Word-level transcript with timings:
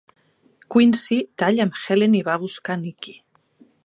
Quincy 0.75 1.17
talla 1.41 1.67
amb 1.69 1.77
Helen 1.81 2.15
i 2.21 2.25
va 2.31 2.33
a 2.37 2.41
buscar 2.47 2.79
Nicky. 2.87 3.15